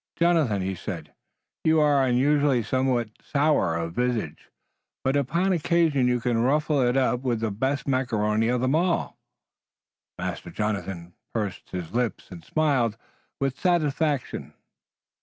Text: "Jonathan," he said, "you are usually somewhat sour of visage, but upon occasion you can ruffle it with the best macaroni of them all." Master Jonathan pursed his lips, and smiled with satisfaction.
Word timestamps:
"Jonathan," 0.15 0.63
he 0.63 0.73
said, 0.73 1.13
"you 1.63 1.79
are 1.79 2.09
usually 2.09 2.63
somewhat 2.63 3.09
sour 3.21 3.75
of 3.75 3.93
visage, 3.93 4.49
but 5.03 5.15
upon 5.15 5.53
occasion 5.53 6.07
you 6.07 6.19
can 6.19 6.39
ruffle 6.41 6.81
it 6.81 7.21
with 7.21 7.39
the 7.39 7.51
best 7.51 7.87
macaroni 7.87 8.47
of 8.47 8.61
them 8.61 8.73
all." 8.73 9.19
Master 10.17 10.49
Jonathan 10.49 11.13
pursed 11.35 11.69
his 11.69 11.91
lips, 11.91 12.31
and 12.31 12.43
smiled 12.43 12.97
with 13.39 13.59
satisfaction. 13.59 14.55